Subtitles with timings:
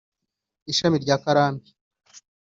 [0.71, 1.69] ishami rya Karambi